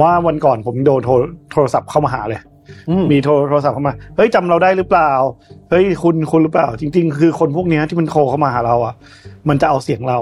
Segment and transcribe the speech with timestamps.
[0.00, 1.12] ว่าวันก่อนผมโดนโทร
[1.52, 2.40] โทรศัพท์เข้ามาหาเลย
[3.10, 5.10] มีโทรโทรศัพท์เข้ามาเฮ้ยจำเราได้หรือเปล่า
[5.70, 8.94] เฮ้ยคุณคุณหรือเปล่า จริง ๆ คือคนพวกเนี้ยที่มันโทรเข้ามาหาเราอะ
[9.48, 10.18] มันจะเอาเสียงเรา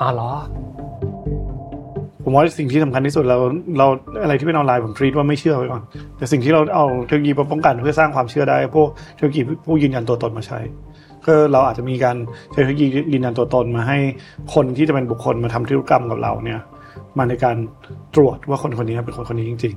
[0.00, 0.30] อ๋อเหรอ
[2.24, 3.38] ผมว่าสิ่งที่สำคัญที่สุดเรา
[3.78, 3.86] เรา
[4.22, 5.82] อะไรที่เป็นออนไลน์ผมทรีตว่าไม่เชื่อไว้ก่อน
[6.16, 10.58] แต่สิ่งที่เราเอาเทคโนโลยีมาป้องกันเพื่อสร้างความเชื่อได้พวกเทคโนโลยีผู้ยืนยันตัวตนมาใช้
[11.26, 12.16] ก็เราอาจจะมีการ
[12.52, 13.98] ใช้เทคโนโลยียืนยันตัวตนมาให้
[14.54, 16.60] คนที่จะเป็นบุคคลมาทำธุรกรรมกับเราเนี่ย
[17.18, 17.56] มาในการ
[18.14, 19.74] ตรวจว่าคนคนนี้เป็นคนคนนี้จริง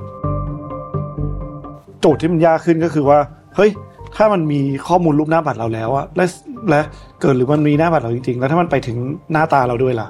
[1.19, 3.19] ๆ โจทย์ที่มันยากขึ้นก็คือว่า
[3.55, 3.71] เฮ้ย
[4.17, 6.25] ถ้ามันมีข้อมูลรูปหน้าบัตรเราแล้วอะและ
[6.69, 6.81] และ
[7.21, 8.97] เกิดหรือมันมีหน้าบัตรเราจริง ๆ แล้วถ้ามันไปถึง
[9.31, 10.07] หน้าตาเราด้วยล่ะ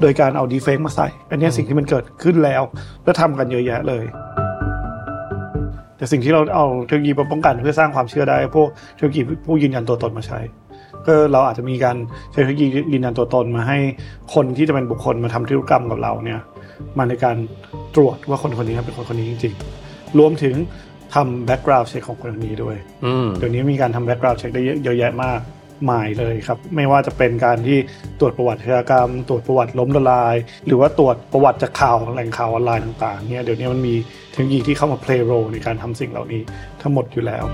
[0.00, 2.62] โดยการเอาดีเฟกมาใส่ อันนี้สิ่งที่มันเกิดขึ้นแล้ว
[3.04, 4.04] แล้วทำกันเยอะแยะเลย
[5.96, 10.38] แต่สิ่งที่เราเอาเทคโนโลยีมาป้องกันเพื่อสร้างความเชื่อได้พวกเทคโนโลยีผู้ยืนยันตัวตนมาใช้
[11.06, 11.96] ก็เราอาจจะมีการ
[12.32, 13.78] ใช้เทคโนโลยียืนยันตัวตนมาให้
[14.34, 16.40] คนที่จะเป็นบุคคลมาทำธุรกรรมกับเราเนี่ย
[16.98, 17.36] มาในการ
[17.96, 20.54] ตรวจว่าคนคนนี้เป็นคนคนนี้จริงๆ รวมถึง
[21.14, 25.40] ทำ background check ของคนคนนี้ด้วยอืมเดี๋ยวนี้มีการทำ background check ได้เยอะเยอะแยะมาก
[25.90, 27.78] มายเลยครับ ไม่ว่าจะเป็นการที่
[28.20, 30.34] ตรวจประวัติอาชญากรรม ตรวจประวัติล้มละลาย
[30.66, 33.94] หรือว่าตรวจประวัติจากข่าวแหล่งข่าวออนไลน์ต่างๆเนี่ยเดี๋ยวนี้มันมี
[34.32, 36.42] เทคโนโลยีที่เข้ามา play role ในการทำสิ่งเหล่านี้
[36.82, 37.44] ทั้งหมดอยู่แล้ว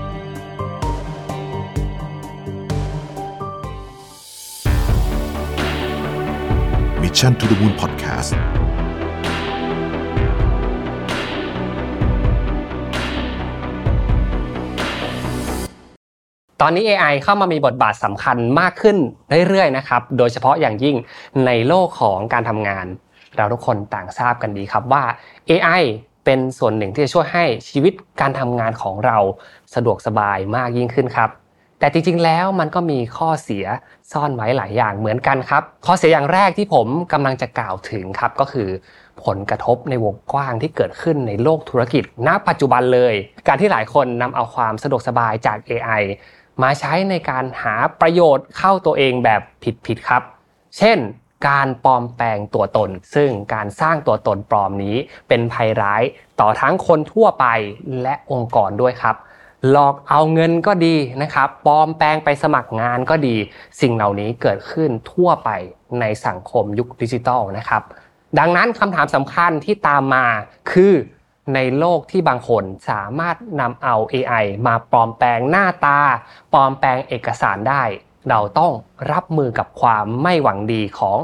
[7.01, 8.31] Mission to the Moon Podcast
[16.61, 18.97] ตอนนี้ AI เข้ามามีบทบาทสำคัญมากขึ้น
[19.47, 20.95] เรื่อยๆนะครับ โดยเฉพาะอย่างยิ่ง
[21.45, 22.85] ในโลกของการทำงาน
[23.37, 25.03] เราทุกคนต่างทราบกันดีครับว่า
[25.49, 25.83] AI
[26.25, 29.17] เป็นส่วนหนึ่งที่จะช่วยให้ชีวิตการทำงานของเรา
[29.75, 31.29] สะดวกสบายมากยิ่งขึ้นครับ
[31.79, 33.65] แต่จริงๆแล้วมันก็มีข้อเสีย
[34.11, 38.69] ซ่อนไว้หลายอย่างเหมือนกันครับ ข้อเสียอย่างแรกที่ผมกำลังจะกล่าวถึงครับก็คือ
[39.25, 43.13] ผลกระทบในวงกว้างที่เกิดขึ้นในโลกธุรกิจ ณ ปัจจุบันเลย
[43.47, 46.01] การที่หลายคนนำเอาความสะดวกสบายจาก AI
[46.63, 49.41] มาใช้ในการหาประโยชน์เข้าตัวเองแบบ
[49.85, 50.23] ผิดๆครับ
[50.77, 50.99] เช่น
[51.49, 54.95] การปลอมแปลงตัวตน ซึ่งการสร้างตัวตนปลอมนี้
[55.27, 56.03] เป็นภัยร้าย
[56.39, 57.45] ต่อทั้งคนทั่วไป
[58.01, 59.15] และองค์กรด้วยครับ
[59.71, 63.35] หลอกเอาเงินก็ดีนะครับ ปลอมแปลงไปสมัครงานก็ดี
[63.81, 65.49] สิ่งเหล่านี้เกิดขึ้นทั่วไป
[65.99, 67.83] ในสังคมยุคดิจิทัลนะครับ
[68.39, 70.25] ดังนั้นคำถามสำคัญที่ตามมา
[70.71, 70.93] คือ
[71.53, 75.99] ในโลกที่บางคนสามารถนำเอา AI มาปลอมแปลงหน้าตา
[76.53, 77.83] ปลอมแปลงเอกสารได้
[78.29, 78.71] เราต้อง
[79.11, 81.17] รับมือกับความไม่หวังดีของ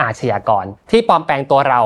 [0.00, 1.80] อาชญากร ที่ปลอมแปลงตัวเรา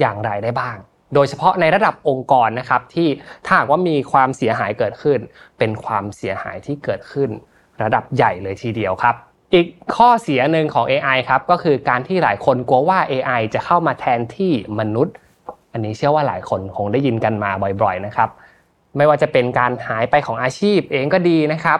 [0.00, 0.76] อย่างไรได้บ้าง
[1.14, 3.08] โดยเฉพาะในระดับองค์กรนะครับที่
[3.44, 5.18] ถ้าหากว่ามีความเสียหายเกิดขึ้น
[5.58, 7.30] เป็นความเสียหายที่เกิดขึ้น
[7.82, 9.14] ระดับใหญ่เลยทีเดียวครับ
[9.54, 15.14] อีกข้อเสียหนึ่งของ AI ครับก็คือการที่หลายคนกลัวว่า AI จะเข้ามาแทนที่มนุษย์
[15.76, 17.50] อันนี้เชื่อว่าหลายคนคงได้ยินกันมา
[17.82, 18.28] บ่อยๆนะครับ
[18.96, 21.78] ไม่ว่าจะเป็นการหายไปของอาชีพเองก็ดีนะครับ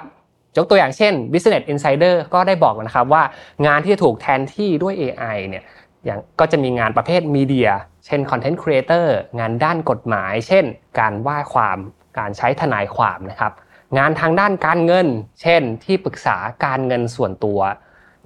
[0.57, 3.23] ยกตัวอย่างเช่น Business Insider ก็ได้บอกนะครับว่า
[3.67, 5.65] งานที่จะถูกแทนที่ด้วย AI เนี่ย
[6.05, 7.71] อย่างก็จะมีงานประเภทมีเดีย
[8.07, 9.07] เช่น Content Creator
[9.39, 10.65] งานด้านกฎหมาย เช่น
[10.99, 11.79] การว่าความ
[12.19, 13.53] การใช้ทนายความนะครับ
[13.99, 15.07] งานทางด้านการเงิน
[15.43, 17.61] เช่น ที่ปรึกษาการเงินส่วนตัว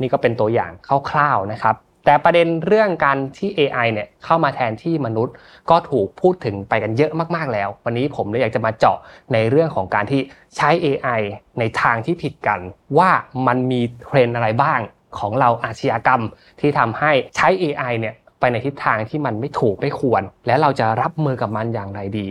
[0.00, 0.70] นี่ก็เป็นตัวอย่าง
[1.10, 5.34] คร่าวๆนะครับ แต่ประเด็นเรื่องการที่ AI เนี่ยเข้ามาแทนที่มนุษย์
[5.70, 8.96] ก็ถูกพูดถึงไปกันเยอะมากๆแล้ว วันนี้ผมเลยอยากจะมาเจาะ
[9.32, 10.20] ในเรื่องของการที่
[10.56, 11.20] ใช้ AI
[11.58, 12.60] ในทางที่ผิดกัน
[12.98, 13.10] ว่า
[13.46, 14.80] มันมีเทรนอะไรบ้าง
[15.18, 16.22] ของเราอาชญากรรม
[16.60, 22.28] ที่ทำให้ใช้ AI เนี่ยไปในทิศทางที่มันไม่ถูกไม่ควร และเราจะรับมือกับมันอย่างไรดี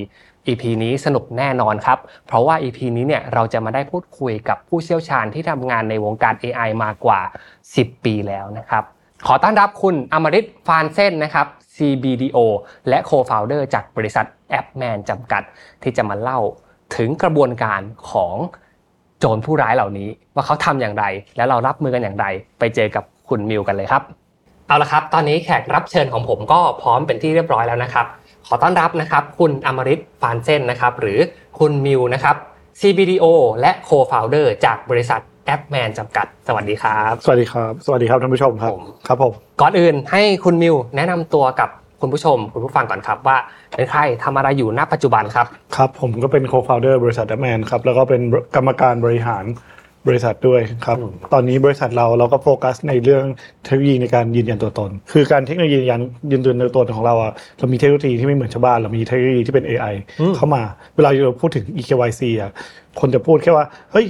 [0.48, 7.22] EP นี้สนุกแน่นอนครับ เพราะว่า EP นี้เนี่ยเราจะมาได้พูดคุยกับผู้เชี่ยวชาญที่ทำงานในวงการ AI มากว่า
[7.64, 8.84] 10 ปีแล้วนะครับ
[9.28, 12.38] ขอต้อนรับคุณอมริตฟานเซนนะครับ CBDO
[12.90, 15.44] และ Co-founder จากบริษัท AppMan จำกัด
[15.84, 16.40] ที่จะมาเล่า
[16.96, 17.82] ถึงกระบวนการ
[18.12, 18.36] ของ
[19.20, 21.06] โจรผู้ร้ายเหล่านี้ ว่าเขาทำอย่างไร
[21.38, 22.26] และเรารับมือกันอย่างไร
[22.60, 24.04] ไปเจอกับคุณมิวกันเลยครับ
[24.68, 28.06] เอาละครับ ตอนนี้แขกรับเชิญของผมก็พร้อมเป็นที่เรียบร้อยแล้วนะครับ
[28.48, 31.20] ขอต้อนรับนะครับ คุณอมริตฟานเซนนะครับ หรือ
[31.60, 32.36] คุณมิวนะครับ
[32.80, 33.26] CBDO
[33.62, 35.22] และ Co-founder จากบริษัท
[35.54, 41.70] AppMan จำกัด สวัสดีครับ สวัสดีครับ สวัสดีครับท่านผู้ชมครับผมครับผม ก่อนอื่นให้คุณมิวแนะนำตัวกับ
[42.02, 43.38] คุณผู้ชม คุณผู้ฟังก่อนครับว่า
[43.76, 48.22] เป็นใครทำอะไรอยู่ณปัจจุบันครับ ครับ ผมก็เป็น co-founder บริษัท a แมนครับ แล้วก็เป็น
[48.56, 49.46] กรรมการบริหาร
[50.08, 53.24] บริษัทด้วยครับอืมตอนนี้บริษัทเราเราก็โฟกัสในเรื่อง
[53.64, 56.02] เทคโนโลยีในการยืนยันตัวตน คือการเทคโนโลยียืนยัน
[56.32, 59.94] ยืนยันตัวตนของเราอะเรามีเทคโนโลยีที่ไม่เหมือนชาวบ้าน เรามีเทคโนโลยีที่เป็น AI
[60.36, 60.62] เข้ามา
[60.96, 62.52] เวลาเราพูดถึง EKYC อะ
[63.00, 64.06] คนจะพูดแค่ว่า เฮ้ย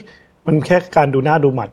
[0.50, 1.70] มันแค่การดูหน้าดูหมัด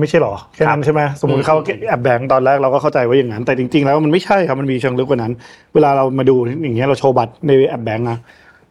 [0.00, 1.56] ไม่ใช่หรอแค่นั้นใช่ไหมสมมติเขา
[1.88, 5.32] แอบแบงตอนแรกเราก็เข้าใจว่าอย่างนั้น แต่จริง ๆ แล้วมันไม่ใช่ครับมันมีเชิงลึกกว่านั้น
[5.74, 8.18] เวลาเรามาดูอย่างเงี้ยเราโชว์บัตรในแอบแบงนะ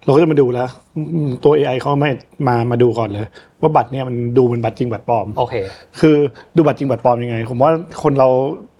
[0.05, 2.09] เราก็จะมาดูแล้วอืมตัว AI เขาไม่
[2.47, 3.27] มามาดูก่อนเลย
[3.61, 5.55] ว่าบัตรเนี่ยมันดูเป็นบัตรจริงบัตรปลอมโอเค
[5.99, 6.15] คือ
[6.55, 7.71] ดูบัตรจริงบัตรปลอมยังไง ผมว่า
[8.03, 8.27] คนเรา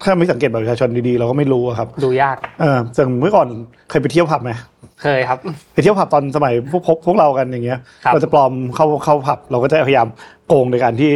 [0.04, 3.48] ถ้าไม่สังเกตบัตรประชาชนดีๆ เราก็ไม่รู้อะครับ ดูยากเอออย่างเมื่อก่อน
[3.90, 4.52] เคยไปเที่ยวผับไหม
[5.02, 5.40] เคยครับ
[5.74, 10.08] ไปเที่ยวผับตอนสมัยพวกพวกพวกเรากันอย่างเงี้ยครับเราจะปลอมเข้าเข้าผับเราก็จะพยายาม
[10.48, 11.12] โกงในการที่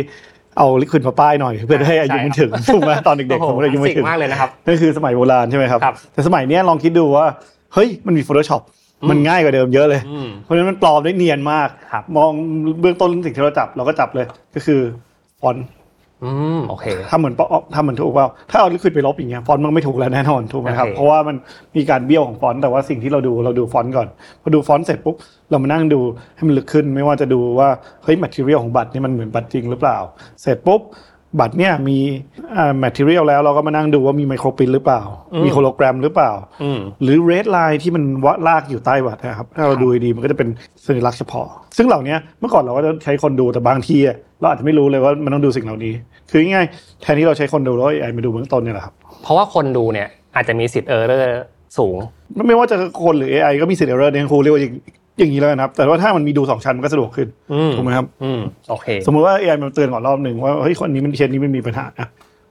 [0.57, 7.27] เอาลิควิดมาป้ายหน่อยเพื่อให้อายุมันถึงถูกไหมตอนเด็กๆสมมติอายุไม่สิ่ถึงมากเลยนะครับนั่นคือสมัยโบราณใช่ไหมครับครับแต่สมัยเนี้ยลองคิดดูว่า
[7.73, 8.61] เฮ้ยมันมี Photoshop
[9.09, 12.31] มันง่ายกว่าเดิมเยอะเลยอืมเพราะฉะนั้นมันปลอมได้เนียนมากครับมอง
[12.81, 14.79] เบื้องต้นสิ่งที่เราจับเราก็จับเลย ก็คือ
[15.39, 15.65] ฟอนต์
[16.23, 17.45] อืมโอเคทำเหมือนปอ
[17.75, 21.35] ทำเหมือนถูกเปล่าถ้าเอา liquid ไปลบอย่างเงี้ยฟอนต์มันไม่ถูกแล้วแน่นอนถูกไหมครับโอเคเพราะว่ามัน
[21.75, 24.07] มีการเบี้ยวของฟอนต์แต่ว่าสิ่งที่เราดูเราดูฟอนต์ก่อน
[24.41, 25.15] พอดูฟอนต์เสร็จปุ๊บ
[25.49, 25.99] เรามานั่งดู
[26.35, 27.69] ให้มันลึกขึ้นไม่ว่าจะดูว่า
[28.03, 29.97] เฮ้ย material ของบัตรนี่มันเหมือนบัตรจริงหรือเปล่า
[30.41, 30.81] เสร็จปุ๊บ
[31.39, 31.97] บัตรเนี่ยมี
[32.57, 35.01] อ่า material แล้วเราก็มานั่งดูว่ามี microprint หรือเปล่า
[35.45, 36.31] มีโฮโลแกรมหรือเปล่า
[36.63, 40.49] อืมหรือ red line ที่มันวะลากอยู่ใต้บัตรนะครับ ถ้าเราดูดีๆมันก็จะเป็น
[40.85, 41.47] สัญลักษณ์เฉพาะ
[41.77, 45.93] ซึ่งเหล่านี้เมื่อก่อนเราก็จะใช้คนดูแต่บางทีอะเราอาจจะไม่รู้เลยว่ามันต้องดูสิ่งเหล่านี้
[46.29, 48.93] คือง่ายๆแทนที่เราใช้คนดูแล้วไอ้มาดูเบื้องต้นเนี่ยแหละครับ
[49.23, 51.43] เพราะว่าคนดูเนี่ยอาจจะมีสิทธิ์ error
[51.77, 51.97] สูง
[52.47, 54.63] ไม่ว่าจะคนหรือ AI ก็มีสิทธิ์ error ในครูเรียกว่า
[55.17, 62.07] อย่างอย่างนี้แล้วกันครับ แต่ว่าถ้ามันมีดูสองชั้นมันก็สะดวกขึ้นอืมถูกไหมครับอืมโอเค สมมุติว่า AI มันเตือนก่อนรอบหนึ่งว่าเฮ้ยคนนี้มันเคสนี้มันมีปัญหานะ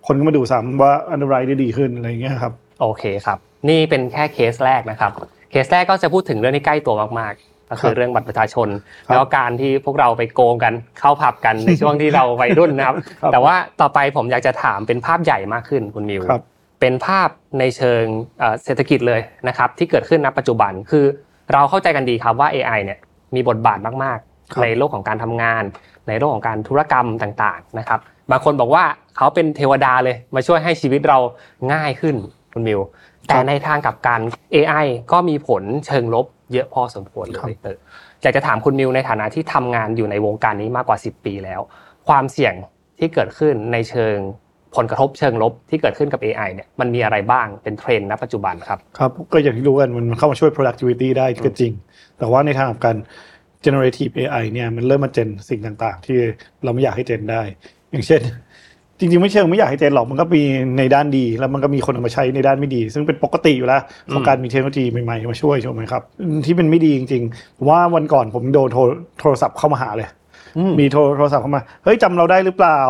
[0.07, 3.39] คนก็มาดูซ้ำว่าอันตรายได้ดีขึ้นอะไรอย่างเงี้ยครับ โอเคครับ
[3.69, 5.13] นี่เป็นแค่เคสแรกนะครับ
[5.51, 8.69] เคสแรกก็จะพูดถึงเรื่องที่ใกล้ตัวมากๆ ก็คือครับเรื่องบัตรประชาชน
[9.09, 16.43] ครับแล้วก็การที่พวกเราไปโกงกันเข้าผับกันในช่วงที่เราวัยรุ่นนะครับครับแต่ว่าต่อไปผมอยากจะถามเป็นภาพใหญ่มากขึ้นคุณมิวครับ
[16.81, 17.29] เป็นภาพ
[17.59, 18.05] ในเชิง
[18.39, 21.05] เอ่อเศรษฐกิจเลยนะครับที่เกิดขึ้นณปัจจุบันคือ
[21.53, 22.99] เราเข้าใจกันดีครับว่า AI เนี่ย
[23.35, 24.19] มีบทบาทมาก
[24.53, 25.63] ครับๆในโลกของการทำงาน
[26.09, 28.01] ในโลกของการธุรกรรมต่างๆนะครับ
[28.31, 28.85] บางคนบอกว่า
[29.17, 31.19] เขาเป็นเทวดาเลยมาช่วยให้ชีวิตเรา
[31.73, 32.17] ง่ายขึ้น
[32.53, 32.81] คุณมิว
[33.29, 34.21] แต่ในทางกลับกัน
[34.55, 37.79] AI ก็มีผลเชิงลบเยอะพอสมควรเลครับยเออ
[38.23, 41.61] อยากจะถามคุณมิวในฐานะที่ทำงานอยู่ในวงการนี้มากกว่า 10 ปีแล้ว
[42.09, 42.55] ความเสี่ยง
[42.99, 44.17] ที่เกิดขึ้นในเชิง
[44.77, 51.73] ผลกระทบเชิงลบที่เกิดขึ้นกับ AI เนี่ยมันมีอะไรบ้างเป็นเทรนด์ณปัจจุบันครับครับ ก็อย่างที่รู้กันมันเข้ามาช่วย productivity ได้ก็จริง
[52.19, 52.97] แต่ว่าในทางกลับกัน
[53.65, 56.19] generative AI เนี่ยมันเริ่มมาเจนสิ่งต่างๆ ที่
[56.65, 57.43] เราไม่อยากให้เจนได้
[57.91, 58.23] อย่างเช่น
[58.99, 60.43] จริงๆ ไม่เชิงไม่อยากให้เจนหรอกมันก็มี
[60.79, 63.83] ในด้านดี แล้วมันก็มีคนเอามาใช้ในด้านไม่ดี ซึ่งเป็นปกติอยู่แล้ว
[64.13, 66.03] ของการมีเทคโนโลยีใหม่ๆมาช่วยใช่ไหมครับ
[66.45, 68.81] ที่เป็นไม่ดีจริงๆว่าวันก่อนผมโดนโทร
[69.21, 70.09] โทรศัพท์เข้ามาหาเลย
[70.81, 72.81] มีโทรโทรศัพท์เข้ามา เฮ้ยจำเราได้หรือเปล่า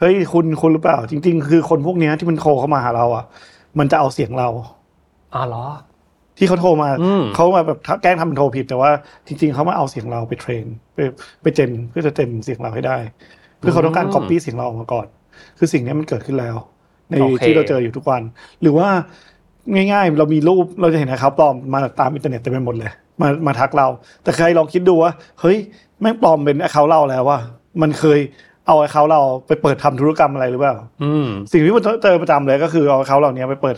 [0.00, 3.24] เฮ้ยคุณคุณหรือเปล่า จริง ๆ คือคนพวกเนี้ยที่มันโทรเข้ามาหาเราอะ
[3.78, 4.48] มันจะเอาเสียงเรา
[5.34, 5.64] อ๋อเหรอ
[6.38, 8.90] ที่เขาโทรมาอืมเขามาแบบแกล้งทำเป็นโทรผิด แต่ว่า
[9.26, 10.64] จริง ๆเขามาเอาเสียงเราไปเทรน
[10.94, 10.98] ไป
[11.42, 12.96] ไปเจนเพื่อจะเจนเสียงเราให้ได้
[13.58, 15.06] เพื่อเขาต้องการก๊อปปี้เสียงเราออกมาก่อน
[15.58, 16.56] คือสิ่งเนี้ยมันเกิดขึ้นแล้ว
[17.08, 18.22] ในโอเคที่เราเจออยู่ทุกวัน
[18.62, 18.88] หรือว่า
[19.74, 22.90] ง่าย ๆ เรามีรูปเราจะเห็นนะครับปลอมมาตามอินเทอร์เน็ตเต็มไปหมดเลย
[23.20, 23.86] มามาทักเรา
[24.22, 25.58] แต่ใครลองคิดดูว่า เฮ้ย
[26.00, 27.38] แม่งปลอมเป็นเขาเราแล้วว่า
[27.82, 28.18] มันเคย
[28.66, 33.76] เอาเขาเราไปเปิดทำธุรกรรมอะไรหรือเปล่าอืมสิ่งที่มันเจอประจำเลยก็คือเอาเขาเหล่านี้ไปเปิด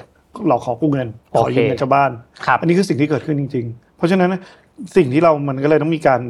[0.48, 2.10] หลอกขอกู้เงินขอโอเคยืมเงินชาวบ้าน
[2.46, 4.30] ครับอันนี้คือสิ่งที่เกิดขึ้นจริง ๆ เพราะฉะนั้น
[4.96, 6.20] สิ่งที่เรามันก็เลยต้องมีการ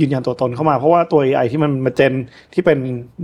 [0.00, 2.12] ยืนยันตัวตนเข้ามา เพราะว่าตัว AI ที่มันมาเจน
[2.54, 2.78] ที่เป็น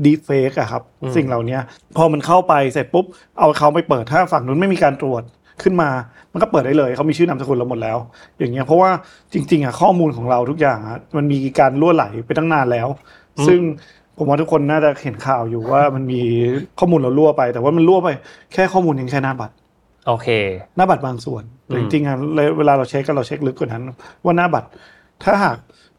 [0.05, 1.59] deep fake อะครับอืมสิ่งเหล่านี้
[1.97, 3.05] พอมันเข้าไปเสร็จปุ๊บ
[3.39, 5.23] เอาเขาไปเปิดถ้าฝั่งนู้นไม่มีการตรวจ
[5.63, 5.91] ขึ้นมา
[6.33, 7.99] มันก็เปิดได้เลยเขามีชื่อนามสกุลเราหมดแล้ว
[8.39, 8.91] อย่างเงี้ยเพราะว่า
[9.33, 12.89] จริง ๆอะข้อมูลของเราทุกอย่างอะมันมีการล่วไหลไปตั้งนานแล้ว
[13.47, 13.61] ซึ่ง
[14.17, 16.21] ผมว่าทุกคนน่าจะเห็นข่าวอยู่ว่ามันมี
[16.79, 18.09] ข้อมูลเราล่วไป แต่ว่ามันล่วไป
[18.53, 19.55] แค่ข้อมูลยังแค่หน้าบัตร
[20.09, 20.29] โอเค
[20.77, 23.83] หน้าบัตรบางส่วนแต่อืจมริงๆอะเลยเวลาเราเช็คกันเราเช็คลึกกว่านั้น
[24.25, 24.69] ว่าหน้าบัตร
[25.25, 25.59] ถ้าหาก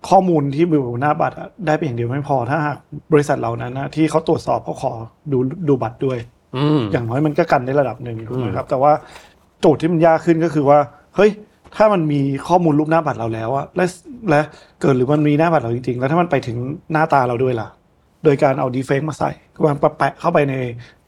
[0.10, 2.78] ข้อมูลที่อยู่หน้าบัตรอะได้เป็นอย่างเดียวไม่พอถ้าหาก
[3.14, 4.92] บริษัทเหล่านั้นนะที่เขาตรวจสอบเขาขอ
[5.32, 6.18] ดูดูบัตรด้วย
[6.56, 8.92] อืมอย่างน้อยมันก็กันได้ระดับหนึ่งถูกไหมอืมครับแต่ว่า
[9.62, 10.80] โจทย์ที่มันยากขึ้นก็คือว่า
[11.16, 11.32] เฮ้ย
[11.76, 13.86] ถ้ามันมีข้อมูลรูปหน้าบัตรเราแล้วอะและ
[14.30, 14.42] และ
[14.82, 16.58] เกิดหรือมันมีหน้าบัตรเราจริงๆ แล้วถ้ามันไปถึง
[16.92, 17.68] หน้าตาเราด้วยล่ะ
[18.24, 19.32] โดยการเอาดีเฟกมาใส่
[19.72, 20.56] มันแปะเข้าไปใน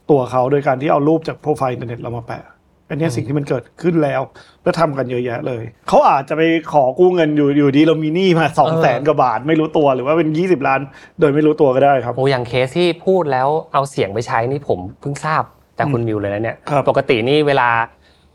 [0.10, 2.44] ตัวเขาโดยการที่เอารูปจากโปรไฟล์อินเทอร์เน็ตเรามาแปะ
[2.90, 4.22] อันเนี้ยสิ่งที่มันเกิดขึ้นแล้ว
[4.64, 6.42] แล้วทำกันเยอะแยะเลย เขาอาจจะไป
[6.72, 10.82] ขอกู้เงินอยู่อยู่ดีเรามีหนี้มาสองแสนกว่าบาทไม่รู้ตัวหรือว่าเป็นยี่สิบล้าน
[11.20, 15.44] โดยไม่รู้ตัวก็ได้ครับโอ้อย่างเคสที่พูดแล้วเอาเสียงไปใช้นี่ผมเพิ่งทราบ
[15.78, 17.70] จากคุณมิวเลยนะเนี่ยครับปกตินี่เวลา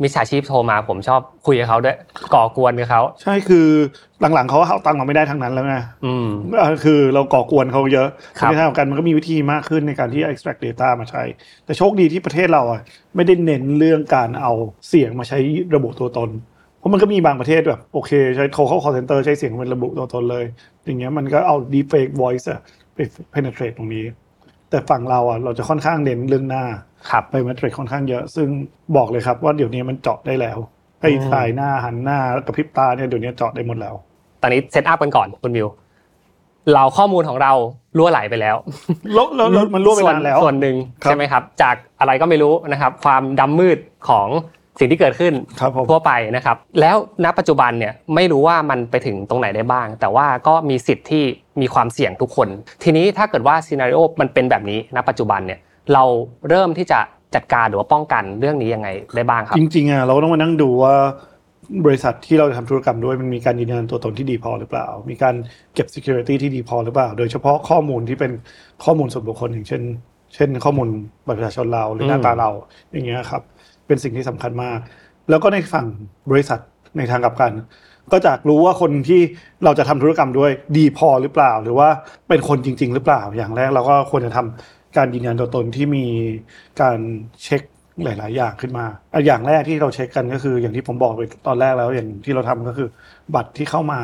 [0.03, 1.97] มิจฉาชีพโทรมาผมชอบคุยกับเขาด้วย
[2.35, 3.69] ก่อกวนกับเขาใช่คือ
[4.35, 8.09] หลังๆเขาเอาตังค์เราไม่ได้ทั้งนั้นแล้วไงอืมเอ่อคือเราก่อกวนเขาเยอะ
[8.39, 11.23] ครับในทางเดียวกันมันก็มีวิธีมากขึ้นในการที่ extract data มาใช้
[11.65, 12.81] แต่โชคดีที่ประเทศเราอะ
[13.17, 14.53] ไม่ได้เน้นเรื่องการเอา
[14.89, 15.39] เสียงมาใช้
[15.75, 16.31] ระบุตัวตน
[16.79, 20.45] เพราะมันก็มีบางประเทศแบบโอเคใช้โทรเข้า call center ใช้เสียงเป็นระบุตัวตนเลย
[20.85, 22.61] อย่างเงี้ยมันก็เอา deepfake voice อะ
[22.95, 22.99] ไป
[23.35, 24.05] penetrate ตรงนี้
[24.71, 26.65] แแต่ฝั่งเราอะเราจะค่อนข้างเน้นเรื่องหน้า
[27.11, 28.49] ครับไบโอเมตริกค่อนข้างเยอะ ซึ่ง
[28.97, 30.59] บอกเลยครับว่าเดี๋ยวนี้มันเจาะได้แล้ว
[31.01, 33.95] ให้อืมถ่ายหน้าหันหน้ากระพริบตาเนี่ยเดี๋ยวนี้เจาะได้หมดแล้ว
[34.43, 35.69] ตอนนี้ set up กันก่อนคุณมิว
[36.73, 37.53] เราข้อมูลของเรา
[37.97, 38.57] รั่วไหลไปแล้ว
[39.15, 44.29] แล้วแล้วแล้วมันรั่วไปส่นานแล้วส่วนหนึ่งครับใช่ไหมครับ จากอะไรก็ไม่รู้นะครับ ความดำมืดของ
[44.79, 51.25] สิ่งที่เกิดขึ้นครับผมทั่วไปนะครับ แล้วณปัจจุบันเนี่ยไม่รู้ว่ามันไปถึงตรงไหนได้บ้าง แต่ว่าก็มีสิทธิ์ที่
[51.61, 52.49] มีความเสี่ยงทุกคน
[52.83, 55.59] ทีนี้ถ้าเกิดว่า scenario มันเป็นแบบนี้ณปัจจุบันเนี่ย
[55.93, 56.05] เรา
[56.49, 57.01] เริ่มที่จะ
[57.35, 60.95] จัดการหรือว่าป้องกันเรื่องนี้ยังไงได้บ้างครับ จริงๆอะเราต้องมานั่งดูว่า
[61.87, 65.35] บริษัทที่เราจะทำธุรกรรมด้วยมันมีการยืนยันตัวตนที่ดีพอหรือเปล่า มีการ
[65.75, 68.33] เก็บ security ที่ดีพอหรือเปล่า โดยเฉพาะข้อมูลที่เป็น
[68.85, 69.83] ข้อมูลส่วนบุคคลอย่างเช่น
[70.35, 70.89] เช่น ข้อมูล
[71.27, 72.51] บัตรประชาชนเราหรือหน้าตาเรา
[72.93, 73.43] อย่างเงี้ยครับ
[73.87, 74.79] เป็นสิ่งที่สำคัญมาก
[75.31, 75.87] แล้วก็ในฝั่ง
[76.31, 76.59] บริษัท
[76.97, 77.53] ในทางกลับกัน
[78.13, 79.21] ก็จะรู้ว่าคนที่
[79.65, 81.89] เราจะทำธุรกรรมด้วยดีพอหรือเปล่า หรือว่า
[82.29, 86.05] เป็นคนจริง ๆ หรือเปล่า อย่างแรกเราก็ควรจะทำ การยืนยันตัวตนที่มี
[86.81, 86.99] การ
[87.45, 87.63] เช็ค
[88.05, 92.89] หลาย ๆ อย่างขึ้นมาอะอย่างแรกที่เราเช็คกันก็คือ อย่างที่ผมบอกไปตอนแรกแล้วอย่างที่เราทำก็คือ
[93.35, 94.01] บัตรที่เข้ามา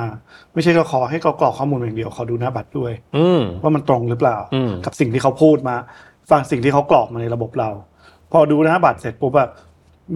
[0.54, 5.76] ไม่ใช่เราขอให้เขากรอกข้อมูลอย่างเดียวขอดูหน้าบัตรด้วย อืม ว่ามันตรงหรือเปล่า อืม กับสิ่งที่เขาพูดมา
[6.30, 7.70] ฟังสิ่งที่เขากรอกมาในระบบเรา
[8.32, 9.50] พอดูหน้าบัตรเสร็จปุ๊บแบบ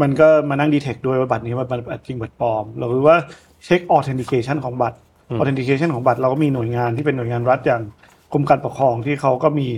[0.02, 3.16] มันก็มานั่งดีเทคด้วยว่าบัตรนี้มันบัตรจริงบัตรปลอม เราหรือว่า
[3.64, 4.98] เช็ค authentication ของบัตร
[5.38, 7.82] authentication ของบัตรเราก็มีหน่วยงานที่เป็นหน่วยงานรัฐอย่าง
[8.32, 9.68] กรมการปกครองที่เขาก็มี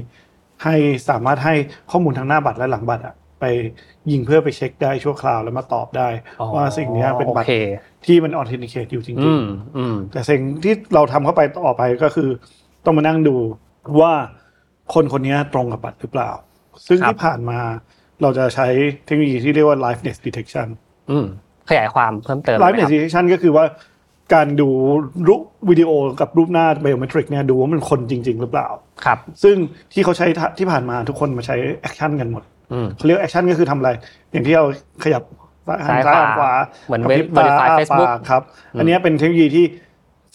[0.65, 0.75] ให้
[1.09, 1.55] สามารถให้
[1.91, 3.45] ข้อมูลทางหน้าบัตรและหลังบัตรอะไป
[4.11, 6.09] ยิงเพื่อไปเช็คได้ชั่วคราวแล้วมาตอบได้
[6.55, 7.53] ว่าสิ่งเนี้ยเป็นบัตโอรเค
[8.07, 12.29] ที่มัน authenticate อยู่จริอืงมๆอืมแต่สิ่งที่เราทำเข้าไปต่อไปก็คือ
[12.85, 13.37] ต้องมานั่งดู
[14.01, 14.13] ว่า
[14.95, 16.31] คนคนนี้ตรงกับบัตรหรือเปล่า
[16.87, 17.59] ซึ่งครับที่ผ่านมา
[18.23, 18.67] เราจะใช้
[19.05, 20.69] เทคโนโลยีที่เรียกว่า liveness detection
[21.11, 21.27] อืม
[21.71, 23.65] ขยายความเพิ่มเติม liveness ไหมครับ detection ก็คือว่า
[24.35, 24.69] การดู
[25.29, 28.69] รูปวิดีโอกับรูปหน้า biometric เนี่ยดูว่ามันคนจริง ๆ หรือเปล่า
[29.07, 29.57] ครับซึ่ง
[29.93, 30.27] ที่เขาใช้
[30.59, 33.91] ที่ผ่านมาทุกคนมาใช้ action กันหมดอืมเขาเรียก action ก็คือทำอะไร
[34.33, 34.65] อย่างที่เรา
[35.05, 35.23] ขยับ
[35.85, 36.53] หันซ้ายหันขวา
[36.87, 38.43] เหมือนกระพริบตา verify อ้า Facebook ปากครับ
[38.79, 39.65] อันเนี้ยเป็นเทคโนโลยีที่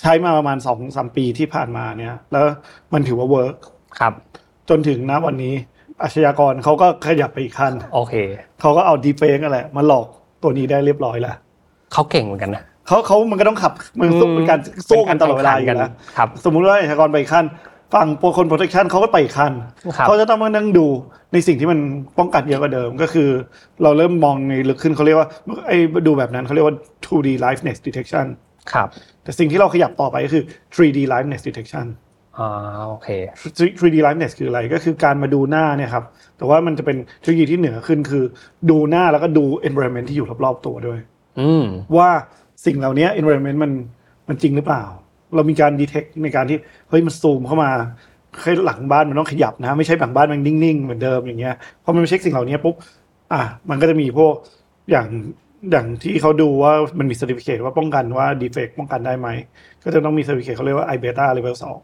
[0.01, 2.45] ใช้มาประมาณสองสามปีที่ผ่านมาเนี่ย แล้ว
[2.93, 3.55] มันถือว่าเวิร์ก
[3.99, 4.13] ครับ
[4.69, 5.53] จนถึงณวันนี้
[6.03, 8.13] อาชญากรเขาก็ขยับไปอีกขั้นโอเค
[8.61, 10.07] เขาก็เอาดีเฟกนั่นแหละมาหลอก
[10.43, 11.35] ตัวนี้ได้เรียบร้อยแล้ว
[11.93, 14.59] เขาเก่งเหมือนกันนะเขาเขามันก็ต้องขับมันสู้เป็นการ
[14.89, 17.45] สู้กันตลอดเวลาอยู่แล้วครับสมมุติว่าอาชญากรไปอีกขั้น
[17.93, 19.53] ฝั่งโปรคน protection เขาก็ไปอีกขั้น
[19.97, 20.87] ครับเขาจะต้องมานั่งดู
[21.33, 21.79] ในสิ่งที่มัน
[22.19, 23.29] ป้องกันเยอะกว่าเดิมก็คือ
[23.83, 25.27] เราเริ่มมองในลึกขึ้นเขาเรียกว่า
[25.67, 28.25] ไอ้ดูแบบนั้นเขาเรียกว่า 2D liveness detection
[28.73, 28.87] ครับ
[29.23, 30.43] แต่สิ่งที่เราขยับต่อไปก็คือ
[30.75, 31.85] 3D liveness detection
[32.37, 32.49] อ่า
[32.89, 33.09] โอเค
[33.79, 36.03] 3D liveness คืออะไรก็คือการมาดูหน้าเนี่ยครับ
[36.37, 38.23] แต่ว่ามันจะเป็นเทคโนโลยีที่เหนือขึ้นคือ
[38.69, 40.99] ดูหน้าแล้วก็ดู environment ที่อยู่รอบๆตัวด้วย
[41.39, 41.65] อืม
[41.97, 42.09] ว่า
[42.65, 43.71] สิ่งเหล่านี้ environment มัน
[44.27, 44.83] มันจริงหรือเปล่า
[45.35, 46.57] เรามีการ detect ในการที่
[46.89, 47.71] เฮ้ยมันซูมเข้ามา
[48.39, 52.75] เฮ้ยหลังบ้านมันต้องขยับนะ ไม่ใช่หลังบ้านมันนิ่งๆเหมือนเดิมอย่างเงี้ยพอมันมาเช็คสิ่งเหล่านี้ปุ๊บ
[53.33, 54.33] อะมันก็จะมีพวก
[54.91, 55.07] อย่าง
[55.71, 59.27] อย่างที่เขาดูว่ามันมี certificate ว่าป้องกันว่า defect ป้องกันได้ไหม
[59.83, 61.77] ก็จะต้องมี certificate เขาเรียกว่า iBeta level สอง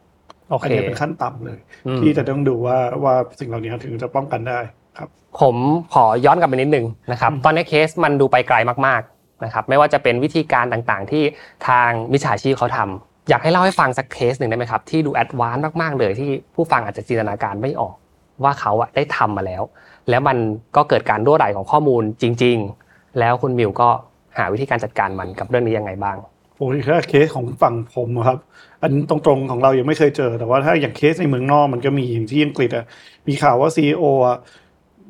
[0.49, 4.59] โอเคอันนี้เป็นขั้นต่ำเลยอืมที่จะต้องดูว่าว่าสิ่งเหล่านี้ถึงจะป้องกันได้
[4.97, 5.09] ครับ
[5.41, 5.55] ผม
[5.93, 11.23] ขอย้อนกลับไปนิดนึงนะครับ ตอนนี้เคสมันดูไปไกลมากๆนะครับไม่ว่าจะเป็นวิธีการต่างๆที่
[11.67, 17.96] ทางมิจฉาชีพเขาทำ อยากให้เล่าให้ฟังสักเคสหนึ่งได้ไหมครับ ที่ดู advance มากๆเลยที่ผู้ฟังอาจจะจินตนาการไม่ออก
[18.43, 19.63] ว่าเขาอะได้ทำมาแล้ว
[20.10, 20.38] แล้วมัน
[20.75, 22.57] ก็เกิดการรั่วไหลของข้อมูลจริง
[22.88, 23.89] ๆ แล้วคุณมิวก็
[24.38, 26.17] หาวิธีการจัดการมันกับเรื่องนี้ยังไงบ้าง
[26.57, 28.38] โอ้ยถ้าเคสของฝั่งผมครับ
[28.81, 32.86] อันตรงๆของเรายังไม่เคยเจอ แต่ว่าถ้าอย่างเคสในเมืองนอกมันก็มีอย่างที่อังกฤษอะ
[33.27, 34.38] มีข่าวว่า CEO อะ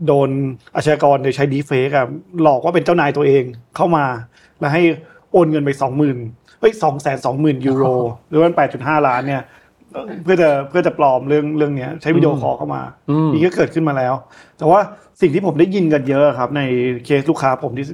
[0.05, 0.29] โดน
[0.75, 2.07] อาชญากรโดยใช้ deepfake อะ
[2.41, 3.43] หลอกว่าเป็นเจ้านายตัวเอง
[3.75, 4.05] เข้ามา
[4.59, 4.81] แล้วให้
[5.31, 6.17] โอนเงินไปสองหมื่น
[6.59, 7.83] เฮ้ยสองแสนสองหมื่นยูโร
[8.29, 9.43] หรือว่าแปดจุดห้าล้านเนี่ย
[10.23, 14.13] เพื่อจะเพื่อจะปลอมเรื่องเรื่องเนี้ยใช้ video call เข้ามาอืมนี่ก็เกิดขึ้นมาแล้ว
[14.57, 14.79] แต่ว่า
[15.21, 16.61] สิ่งที่ผมได้ยินกันเยอะครับ ใน
[17.05, 17.85] เคสลูกค้าผมที่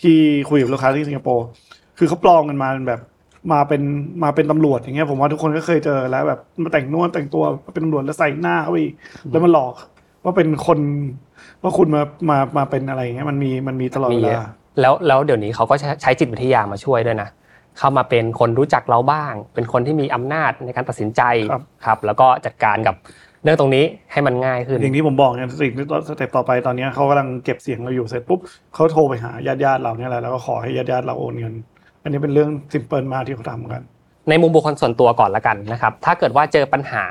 [0.00, 0.14] ที่
[0.50, 1.46] คุยกับลูกค้าที่สิงคโปร์
[1.98, 3.00] คือเขาปลอมกันมาแบบ
[3.52, 3.82] มาเป็น
[4.22, 8.94] มาเป็นตำรวจอย่างเงี้ยผมว่าทุกคนก็เคยเจอแล้วแบบมาแต่งนวดแต่งตัวเป็นตำรวจแล้วใส่หน้าเข้าไปอีก
[9.30, 9.72] แล้วมาหลอก
[10.24, 10.78] ว่าเป็นคน
[11.62, 14.50] ว่าคุณมามามาเป็นอะไรอย่างเงี้ยมันมีมันมีตลอดมีเวเยลาอะ
[14.80, 17.28] แล้วแล้วเดี๋ยวนี้เขาก็ใช้ใช้จิตวิทยามาช่วยด้วยนะ
[17.78, 22.96] เข้ามาเป็นคนรู้จักเราบ้าง เป็นคนที่มีอำนาจในการตัดสินใจครับครับ แล้วก็จัดการกับ
[23.44, 28.40] เรื่องตรงนี้ให้มันง่ายขึ้น อย่างที่ผมบอกเนี่ยสิ่งที่ step ต่อไปตอนเนี้ยเขากำลังเก็บเสียงเราอยู่เสร็จปุ๊บ
[28.74, 31.54] เขาโทรไปหาญาติญาติๆเราเนี่ยแหละแล้วก็ขอให้ญาติญาติๆเราโอนเงิน
[32.02, 33.82] อันนี้เป็นเรื่อง simple มากที่เขาทำกัน
[34.28, 37.04] ในมุมบุคคลส่วนตัวก่อนละกันนะครับ ถ้าเกิดว่าเจอปัญหา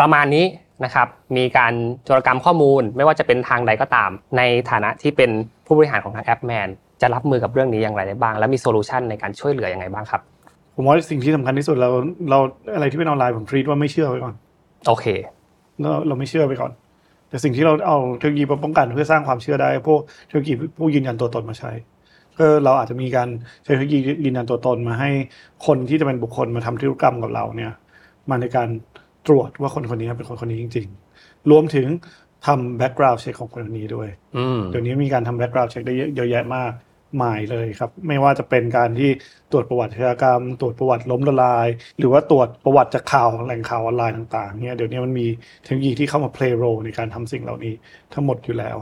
[0.00, 0.44] ประมาณนี้
[0.84, 1.72] นะครับมีการ
[2.04, 5.30] โจรกรรมข้อมูล ไม่ว่าจะเป็นทางใดก็ตาม ในฐานะที่เป็น
[5.66, 6.68] ผู้บริหารของทาง AppMan
[7.00, 10.20] จะรับมือกับเรื่องนี้อย่างไรได้บ้าง และมี solution ในการช่วยเหลือยังไงบ้างครับ
[10.74, 11.90] ผมว่าสิ่งที่สำคัญที่สุดเรา
[12.30, 12.38] เรา
[12.74, 14.34] อะไรที่เป็นออนไลน์ผม treat ว่าไม่เชื่อไปก่อน
[14.88, 15.06] โอเค
[15.80, 16.72] เราเราไม่เชื่อไปก่อน
[17.28, 21.70] แต่สิ่งที่เราเอาเทคโนโลยีมาป้องกันเพื่อสร้างความเชื่อได้พวกเทคโนโลยีผู้ยืนยันตัวตนมาใช้
[22.38, 23.28] ก็เราอาจจะมีการ
[23.64, 25.10] ใช้เทคโนโลยียืนยันตัวตนมาให้
[25.66, 27.72] คนที่จะเป็นบุคคลมาทำธุรกรรมกับเราเนี่ย
[28.30, 28.68] มาในการ
[29.26, 30.88] ตรวจว่าคนคนนี้เป็นคนคนนี้จริง
[31.18, 31.86] ๆ รวมถึง
[32.46, 36.72] ทำ background check ของคนคนนี้ด้วยอืมเดี๋ยวนี้มีการทำ background check ได้เยอะเยอะแยะมาก
[37.22, 39.10] มายเลยครับ ไม่ว่าจะเป็นการที่
[39.52, 45.26] ตรวจประวัติอาชญากรรม ตรวจประวัติล้มละลาย หรือว่าตรวจประวัติจากข่าวแหล่งข่าวออนไลน์ต่างๆเนี่ยเดี๋ยวนี้มันมี
[45.62, 47.74] เทคโนโลยีที่เข้ามา play role ในการทำสิ่งเหล่านี้
[48.12, 48.76] ทั้งหมดอยู่แล้ว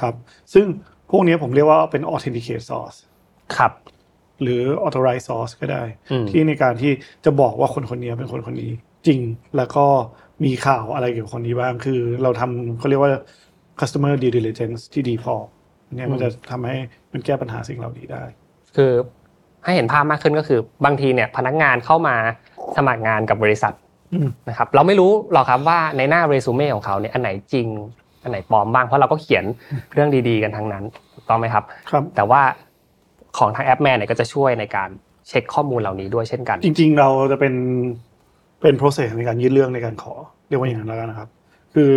[0.00, 0.14] ครับ
[0.54, 0.66] ซึ่ง
[1.10, 2.98] พวกนี้ผมเรียกว่าเป็น authenticate source
[3.56, 3.72] ครับ
[4.42, 6.92] หรือ authorized source ก็ได้อืมที่ในการที่
[7.24, 8.72] จะบอกว่าคนคนนี้เป็นคนคนนี้
[9.06, 9.20] จริง
[9.56, 9.86] แล้วก็
[10.44, 13.12] มีข่าวอะไรเกี่ยวกับคนนี้บ้าง คือเราทำเขาเรียกว่า
[13.80, 15.34] customer due diligence ที่ดีพอ
[15.96, 16.76] เนี่ยมันจะทำให้
[17.12, 18.22] มันแก้ปัญหาสิ่งเหล่านี้ได้
[18.76, 18.92] คือ
[19.64, 22.16] ให้เห็นภาพมากขึ้นก็คือบางทีเนี่ยพนักงานเข้ามา
[22.76, 23.74] สมัครงานกับบริษัท
[24.14, 27.68] อืมนะครับเราไม่รู้หรอกครับว่าในหน้าเรซูเม่ของเขาเนี่ยอันไหนจริง
[28.22, 29.44] อันไหนปลอมบ้างเพราะเราก็เขียน
[29.94, 32.42] เรื่องดีๆกันทั้งนั้นถูกต้องไหมครับครับ แต่ว่า
[33.38, 34.88] ของทางแอปแมนเนี่ยก็จะช่วยในการ
[35.28, 37.54] เช็คข้อมูลเหล่านี้ด้วยเช่นกัน จริง ๆ เราจะเป็น
[38.60, 40.14] เป็น process ในการยื่นเรื่องในการขอ
[40.48, 41.28] เรียกว่าอย่างนั้นแล้วกันนะครับ
[41.74, 41.92] คือ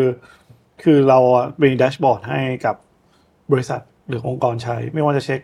[0.83, 2.75] คือเราอะมี dashboard ให้กับ
[3.51, 5.39] บริษัทหรือองค์กรใช้ ไม่ว่าจะเช็ค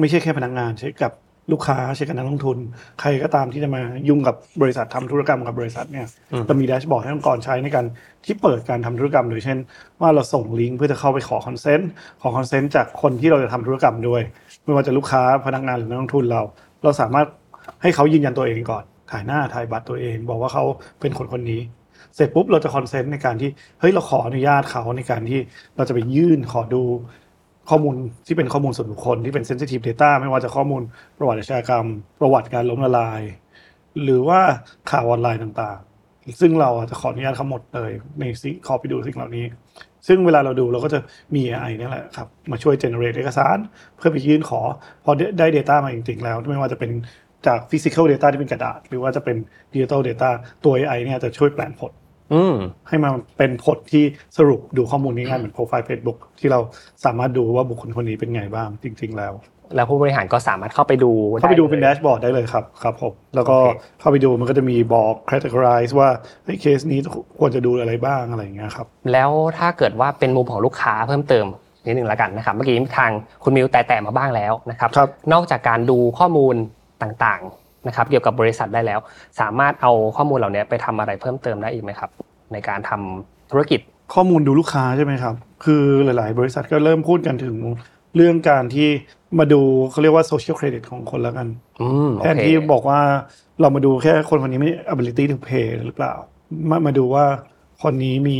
[0.00, 1.12] ไม่ใช่แค่พนักงานเช็คกับ
[1.52, 2.58] ลูกค้าเช็คกับนักลงทุน
[3.00, 7.84] ใครก็ตามที่จะมายุ่งกับบริษัททำธุรกรรมกับบริษัทเนี่ยอืมเรามี dashboard ให้องค์กรใช้ในการ
[8.24, 9.58] ที่เปิดการทำธุรกรรมโดยเช่น
[10.00, 11.90] ว่าเราส่งลิงก์เพื่อจะเข้าไปขอ consent
[12.22, 14.22] ขอ consent จากคนที่เราจะทำธุรกรรมด้วย
[14.64, 16.42] ไม่ว่าจะลูกค้าพนักงานหรือนักลงทุนเรา
[16.82, 17.26] เราสามารถ
[17.82, 20.64] ให้เขายืนยันตัวเองก่อน ถ่ายหน้าถ่ายบัตรตัวเอง บอกว่าเขา
[21.00, 21.60] เป็นคนคนนี้
[22.14, 23.50] เสร็จปุ๊บเราจะคอนเซนต์ในการที่
[23.80, 25.40] เฮ้ยเราขออนุญาตเขาในการที่
[25.76, 26.82] เราจะไปยื่นขอดู
[27.70, 27.94] ข้อมูล
[28.26, 30.82] ที่เป็นข้อมูลส่วนบุคคลที่เป็น sensitive data ไม่ว่าจะข้อมูล
[31.18, 31.86] ประวัติอาชญากรรม
[32.20, 33.22] ประวัติการล้มละลาย
[34.02, 34.40] หรือว่า
[34.90, 39.44] ข่าวออนไลน์ต่างๆ ซึ่งเราจะขออนุญาตเขาหมดเลยในสิขอไปดูสิ่งเหล่านี้
[40.06, 41.00] ซึ่งเวลาเราดูเราก็จะ
[41.34, 43.56] มี AI นี่แหละครับ มาช่วย generate เอกสาร
[43.96, 44.60] เพื่อไปยื่นขอ
[45.04, 46.90] พอได้ Data มาจริงๆแล้ว ไม่ว่าจะเป็น
[47.46, 49.36] จาก physical data ที่เป็นกระดาษ หรือว่าจะเป็น
[49.72, 50.30] digital data
[50.64, 51.92] ตัว AI เนี่ยจะช่วยแปลงผล
[52.34, 52.54] อืม
[52.88, 54.04] ให้มันเป็นผลที่
[54.36, 56.60] สรุปดูข้อมูลง่ายๆเหมือนโปรไฟล์ Facebook ที่เรา
[57.04, 59.34] สามารถดูว่าบุคคลคนนี้เป็นไงบ้างจริง ๆ แล้ว
[59.74, 66.08] แล้วผู้บริหารก็สามารถเข้าไปดูเข้าไปดูเป็นแดลยชบอร์ดได้เลยครับครับผมแล้วก็โอเคเข้าไปดูมันก็จะมีบอก categorize ว่า
[66.44, 67.00] เฮ้ยเคสนี้
[67.38, 71.46] ควรจะดูอะไรบ้างอะไรอย่างเงี้ยครับแล้วถ้าเกิดว่าเป็นมุมของลูกค้าเพิ่มเติม
[71.86, 73.10] นิดหนึ่งแล้วกันนะครับเมื่อกี้ทาง
[73.42, 76.54] คุณมิวแต่แต่มาบ้างแล้วนะครับครับนอกจากการดูข้อมูล
[77.02, 78.98] ต่างๆนะครับเกี่ยวกับบริษัทได้แล้ว
[79.40, 82.10] สามารถเอาข้อมูลเหล่านี้ไปทำอะไรเพิ่มเติมได้อีกไหมครับ
[82.52, 83.80] ในการทำธุรกิจ
[84.14, 85.34] ข้อมูลดูลูกค้าใช่ไหมครับ
[85.64, 87.56] คือหลาย ๆ บริษัทก็เริ่มพูดกันถึง
[88.16, 88.88] เรื่องการที่
[89.38, 91.46] มาดูเขาเรียกว่า social credit ของคนแล้วกัน
[91.80, 93.00] อืมโอแทนเคที่บอกว่า
[93.60, 96.12] เรามาดูแค่คนคนนี้มี ability to pay หรือเปล่า
[96.70, 97.24] มามาดูว่า
[97.82, 98.38] คนนี้มี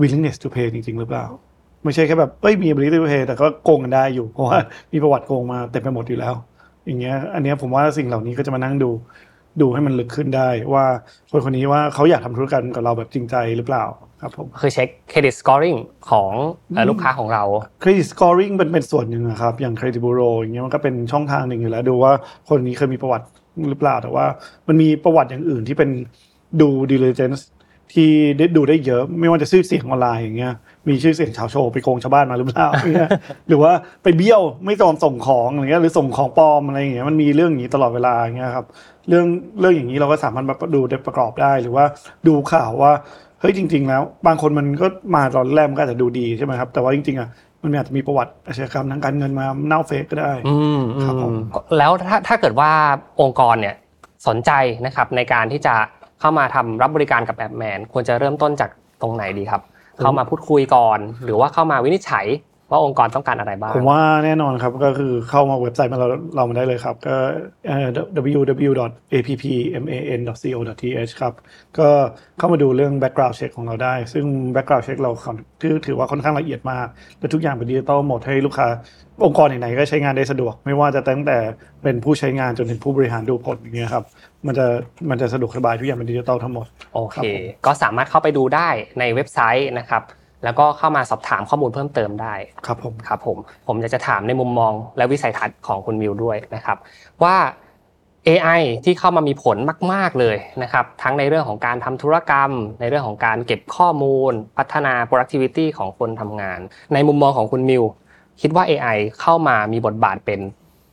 [0.00, 1.24] willingness to pay จริง ๆ หรือเปล่า
[1.84, 4.58] ไม่ใช่แค่แบบเอ้ยมี ability to pay แต่ก็โกงกันได้อยู่ เพราะว่า
[4.92, 6.34] มีประวัติโกงมาเต็มไปหมดอยู่แล้ว
[6.86, 8.90] อย่างเงี้ย อันเนี้ยผมว่าสิ่งเหล่านี้ก็จะมานั่งดู
[9.60, 10.84] ดูให้มันลึกขึ้นได้ว่า
[11.30, 13.84] คนคนนี้ว่าเขาอยากทำธุรกรรมกับเราแบบจริงใจหรือเปล่า
[14.22, 15.74] ครับผมคือเช็คเครดิตสกอริง
[16.10, 16.30] ของ
[16.74, 17.44] เอ่อลูกค้าของเรา
[17.80, 22.12] เครดิตสกอริงเป็นเป็นส่วนหนึ่งนะครับอย่างเครดิตบูโรอย่างเงี้ยมันก็เป็นช่องทางหนึ่งอยู่แล้ว ดูว่า
[22.48, 23.26] คนนี้เคยมีประวัติ
[23.70, 24.26] หรือเปล่าแต่ว่า
[24.68, 25.90] มันมีประวัติอย่างอื่นที่เป็น
[26.60, 27.40] ดู diligence
[27.92, 30.54] ที่ได้ดูได้เยอะ ไม่ว่าจะชื่อเสียงออนไลน์อย่างเงี้ย
[30.88, 33.10] มีชื่อเสียงชาวโชว์ไปโกงชาวบ้านมาหรือเปล่าอย่างเงี้ย
[33.48, 38.66] หรือว่าไปเบี้ยวไม่ยอมส่งของอะไรเงี้ยหรือส่งของปลอมอะไรอย่างเงี้ยมันมีเรื่องอย่างนี้ตลอดเวลาอย่างเงี้ยครับ
[39.08, 39.26] เรื่อง
[39.60, 41.84] เรื่องอย่างนี้เราก็สามารถมาดูได้ประกอบได้หรือว่า
[42.26, 42.92] ดูข่าวว่า
[43.40, 47.28] เฮ้ยจริง ๆ แล้ว บางคนมันก็มาตอนแรกมันก็อาจจะดูดีใช่ไหมครับแต่ว่าจริงๆอะ
[47.62, 52.70] มันอาจจะมีประวัติอาชญากรรมทางการเงินมาเน่าเฟกก็ได้อืมครับผมอืมแล้วถ้าถ้าเกิดว่า
[53.20, 53.74] องค์กรเนี่ย
[54.28, 54.50] สนใจ
[54.86, 55.74] นะครับในการที่จะ
[56.20, 58.70] เข้ามาทำรับบริการกับแอปแมนควรจะเริ่มต้นจาก
[59.02, 59.62] ตรงไหนดีครับ
[59.98, 62.26] เข้ามาพูดคุยก่อน หรือว่าเข้ามาวินิจฉัย
[62.70, 67.16] ว่าองค์กรต้องการอะไรบ้าง ผมว่าแน่นอนครับก็คือเข้ามาเว็บไซต์มาเราเรามาได้เลยครับก็
[68.32, 71.32] www.appman.co.th ครับ
[71.78, 71.88] ก็
[72.38, 75.10] เข้ามาดูเรื่อง background check ของเราได้ ซึ่ง background check เรา
[75.60, 76.86] ถือถือว่าค่อนข้างละเอียดมาก
[77.18, 78.68] และทุกอย่างเป็นดิจิตอลหมดให้ลูกค้า
[79.24, 81.38] องค์กรไหนๆก็ใช้งานได้สะดวก ไม่ว่าจะตั้งแต่
[81.82, 84.04] เป็นผู้ใช้งานจนถึงผู้บริหารดูผลอย่างเงี้ยครับ
[84.46, 84.66] มันจะ
[85.10, 90.02] มันจะสะดวกสบายทุกอย่างเป็นดิจิตอลทั้งหมดโอเคครับผมก็สามารถเข้าไปดูได้ในเว็บไซต์นะครับ
[90.44, 92.34] แล้วก็เข้ามาสอบถามข้อมูลเพิ่มเติมได้
[92.66, 96.78] ครับผมครับผมผมอยากจะถามในมุมมองและวิสัยทัศน์ของคุณมิวด้วยนะครับ
[97.24, 97.36] ว่า
[98.28, 99.56] AI ที่เข้ามามีผล
[99.92, 102.50] มาก ๆเลยนะครับทั้งในเรื่องของการทำธุรกรรม
[102.80, 106.60] ในเรื่องของการเก็บข้อมูล พัฒนา productivity ของคนทำงาน
[106.94, 107.84] ในมุมมองของคุณมิว
[108.40, 110.40] คิดว่า AI เข้ามามีบทบาทเป็น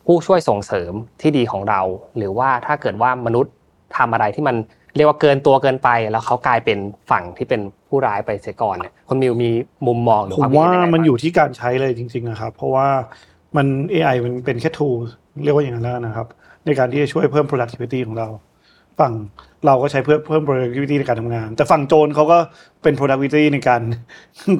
[0.06, 1.82] ผู้ช่วยส่งเสริมที่ดีของเรา
[2.18, 3.54] หรือว่าถ้าเกิดว่ามนุษย์
[3.98, 4.56] ทำอะไรที่มัน
[4.96, 6.78] เรียกว่าเกินตัวเกินไป แล้วเขากลายเป็น
[7.12, 9.50] ฝั่งที่เป็นผู้ร้ายไปเสียก่อนเนี่ยคุณมิวมี
[9.88, 12.88] มุมมองหรือผมความคิดว่ามันอยู่ที่การใช้เลยจริงๆนะครับ เพราะว่า
[13.58, 14.96] มัน AI มันเป็นแค่ tool
[15.44, 16.28] เรียกว่าอย่างนั้นแล้วนะครับ
[16.66, 18.28] ในการที่จะช่วยเพิ่ม productivity ของเรา
[19.02, 19.14] ฝั่ง
[19.66, 22.38] เราก็ใช้เพื่อเพิ่ม productivity ในการทำงาน แต่ฝั่งโจรเขาก็
[22.84, 23.82] เป็น productivity ในการ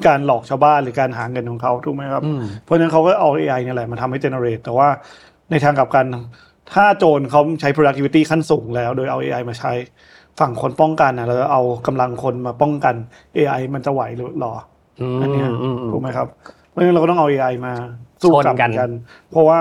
[0.06, 4.88] การหลอกชาวบ้านหรือการหาเงินของเขาถูกไหมครับอืมเพราะฉะนั้นเขาก็เอา AI เนี่ยแหละมาทำให้ generate แต่ว่า
[5.50, 6.06] ในทางกลับกัน
[6.72, 9.72] ถ้าโจรเขาใช้ productivity ขั้นสูงแล้ว โดยเอา AI มาใช้
[10.40, 12.94] ฝั่งคนป้องกันนะแล้วเอากำลังคนมาป้องกัน
[13.36, 14.54] AI มันจะไหวหรือหรอ
[15.00, 16.26] อืมอันเนี้ยอืมอืมถูกไหมครับ
[16.70, 17.72] เพราะฉะนั้นเราก็ต้องเอา AI มา
[18.22, 18.90] สู้กลับชนกันกัน
[19.30, 19.60] เพราะว่า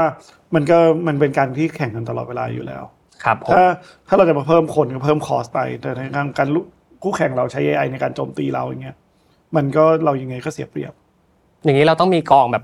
[0.55, 2.83] มันก็มันเป็นการที่แข่งกันตลอดเวลาอยู่แล้ว
[3.23, 3.63] ครับผมถ้า
[4.07, 6.61] ถ้าเราจะมาเพิ่มคนก็เพิ่มคอสไป แต่ในทางการลุ
[7.03, 8.95] คู่แข่งเราใช้ AI ในการโจมตีเราอย่างเงี้ย
[9.55, 10.93] มันก็เรายังไงก็เสียเปรียบ
[11.63, 12.63] อย่างนี้เราต้องมีกองแบบ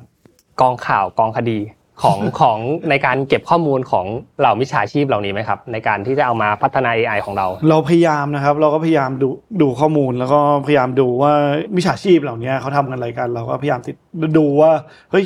[0.61, 1.59] กองข่าวกองคดี
[2.03, 2.57] ของของ
[2.89, 4.05] ในการเก็บข้อมูลของ
[4.39, 9.29] เหล่ามิจฉาชีพเหล่านี้ไหมครับ ในการที่จะเอามาพัฒนา AI ของเรา เราพยายามนะครับ เราก็พยายามดู
[9.61, 11.33] ดูข้อมูลแล้วก็พยายามดูว่า
[11.75, 13.95] มิจฉาชีพเหล่านี้เขาทำกันอะไรกัน เราก็พยายามติด
[14.37, 14.71] ดูว่า
[15.11, 15.25] เฮ้ย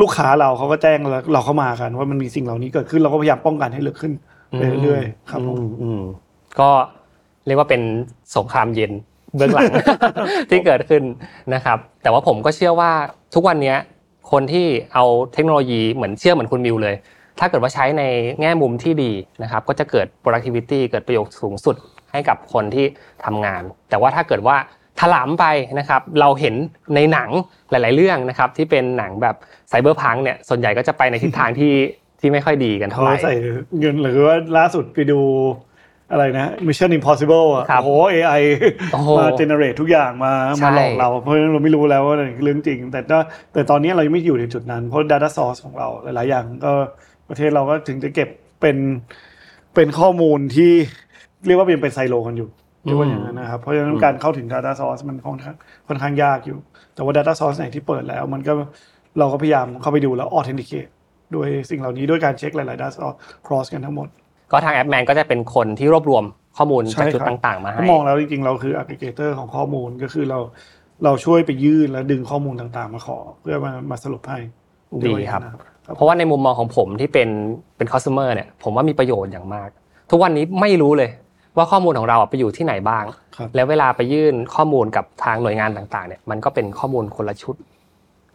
[0.00, 4.20] ลูกค้าเราเขาก็แจ้งเราเราเข้ามากัน ว่ามันมีสิ่งเหล่านี้เกิดขึ้นเราก็พยายามป้องกันให้เลือกขึ้นไป
[4.82, 6.02] เรื่อยๆครับผมอือืม
[6.60, 6.70] ก็
[7.46, 7.82] เรียกว่าเป็น
[8.36, 8.92] สงครามเย็น
[9.36, 9.64] เบื้องหลัง
[10.50, 11.02] ที่เกิดขึ้น
[11.54, 12.90] นะครับ แต่ว่าผมก็เชื่อว่า
[13.34, 13.78] ทุกวันเนี้ย
[14.32, 16.94] คนที่เอาเทคโนโลยีเหมือนเชื่อเหมือนคุณมิวเลย
[17.40, 18.02] ถ้าเกิดว่าใช้ใน
[18.40, 19.12] แง่มุมที่ดี
[19.42, 21.76] นะครับ ก็จะเกิด productivity เกิดประโยชน์สูงสุด
[22.12, 22.86] ให้กับคนที่
[23.24, 24.56] ทำงาน แต่ว่าถ้าเกิดว่า
[25.00, 25.46] ถลำไป
[25.78, 26.54] นะครับ เราเห็น
[26.94, 27.30] ในหนัง
[27.70, 29.36] หลาย ๆ เรื่องนะครับ ที่เป็นหนังแบบ
[29.68, 31.72] ไซเบอร์พังเนี่ยส่วนใหญ่ก็จะไปในทิศทางที่
[32.24, 33.34] ที่ไม่ค่อยดีกันเขาเท่าไหร่ใส่
[33.78, 35.20] เงินหรือว่าล่าสุดไปดู
[36.12, 38.42] อะไรนะ Mission Impossible อะครับโอ้โห AI
[38.92, 43.18] โอ้โหมา generate ทุกอย่างมาใช่มาหลอกเรา เพราะฉะนั้นเราไม่รู้แล้วว่าอะไรคือเรื่องจริง แต่ถ้า
[43.52, 46.72] แต่ตอนนี้เรายังไม่อยู่ในจุดนั้น เพราะ data source ของเราหลาย ๆ อย่างก็
[47.28, 48.28] ประเทศเราก็ถึงจะเก็บ
[48.60, 48.76] เป็น
[49.74, 50.70] เป็นข้อมูลที่
[51.46, 52.48] เรียกว่าเป็นเป็นไซโลกันอยู่
[52.84, 55.56] เรียกว่าอย่างนั้นนะครับ เพราะฉะนั้นการเข้าถึง data source มันค่อนข้าง
[55.88, 56.58] ค่อนข้างยากอยู่
[56.94, 58.52] แต่ว่า data source ไหนที่เปิดแล้ว มันก็
[59.18, 60.90] เราก็พยายามเข้าไปดูแล้ว authenticate
[61.36, 63.16] ด้วยสิ่งเหล่านี้ด้วยการเช็คหลายๆ data source
[63.46, 64.08] cross กันทั้งหมด
[64.52, 66.24] ก็ทางแอปแมนก็จะเป็นคนที่รวบรวม
[66.56, 70.38] ข้อมูลใช่จากจุดครับต่าง ๆ มาให้ถ้ามองแล้วจริงๆ เราคือ aggregator ของข้อมูลก็คือเรา
[71.04, 74.38] เราช่วยไปยื่นแล้วดึงข้อมูลต่างๆ มาขอ เพื่อมามาสรุปให้
[75.06, 75.52] ดีครับนะ
[75.96, 77.28] เพราะว่าในมุมมองของผมที่เป็น
[77.76, 79.68] เป็น customer เนี่ยผมว่ามีประโยชน์อย่างมาก
[80.10, 81.10] ทุกวันนี้ไม่รู้เลย
[81.56, 83.04] ว่าข้อมูลของเราอะไปอยู่ที่ไหนบ้าง
[83.36, 87.56] ครับแล้วเวลาไปยื่นข้อมูลกับทางหน่วยงานต่างๆเนี่ยมันก็เป็นข้อมูลคนละชุด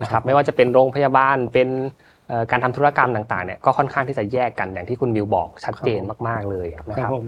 [0.02, 2.09] นะครับไม่ว่าจะเป็นโรงพยาบาลเป็นเอ่อ
[2.52, 7.26] การทำธุรกรรมต่างๆเนี่ยก็ค่อนข้างที่จะแยกกันอย่างที่คุณมิวบอกชัดเจนมากๆเลยนะคครัรับบผม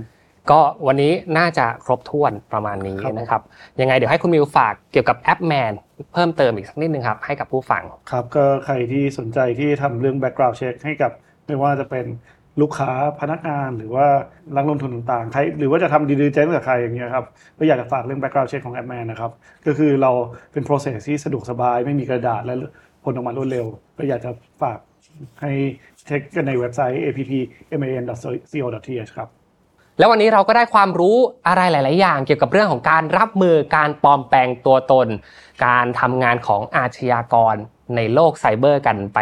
[0.51, 3.41] ก็วันนี้น่าจะครบถ้วนประมาณนี้ครับผมนะครับ
[3.81, 5.71] ยังไงเดี๋ยวให้คุณมิวฝากเกี่ยวกับแอปแมน
[6.13, 11.11] เพิ่มเติมอีกสักนิดนึงครับให้กับผู้ฟังครับก็ใครที่สนใจที่ทำเรื่อง background check ให้กับ
[11.45, 12.05] ไม่ว่าจะเป็น
[12.61, 14.07] ลูกค้าพนักงานหรือว่า
[14.55, 17.25] นักลงทุนต่างๆใครหรือว่าจะทำดีดีเจนกับใครอย่างเงี้ยครับ
[17.59, 19.31] ก็อยากจะฝากเรื่อง background check ของ AppMan นะครับ
[19.65, 20.11] ก็คือเรา
[20.53, 22.55] เป็น process ที่สะดวกสบายไม่มีกระดาษและ
[23.03, 23.65] ผลออกมารวดเร็ว
[23.97, 24.77] ก็อยากจะฝาก
[25.41, 25.51] ให้
[26.05, 27.01] เช็คกันในเว็บไซต์
[27.71, 29.29] appman.co.th ครับ
[29.99, 35.07] แล้ววันนี้เราก็ได้ความรู้อะไรหลาย ๆ อย่าง เกี่ยวกับเรื่องของการรับมือการปลอมแปลงตัวตน
[35.65, 37.55] การทำงานของอาชญากร
[37.95, 39.19] ในโลกไซเบอร์กันไป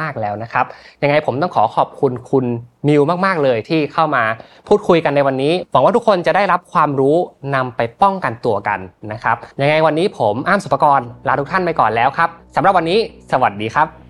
[0.00, 0.64] มาก ๆ แล้วนะครับ
[1.02, 2.44] ยังไงผมต้องขอขอบคุณคุณ
[2.88, 4.24] มิวมาก ๆ เลยที่เข้ามา
[4.68, 7.16] พูดคุยกันในวันนี้ หวังว่าทุกคนจะได้รับความรู้
[7.54, 8.80] นำไปป้องกันตัวกัน
[9.12, 12.98] นะครับ ยังไงวันนี้ผมอ้ามสุภกรลาทุกท่านไปก่อนแล้วครับสำหรับวันนี้
[13.32, 14.09] สวัสดีครับ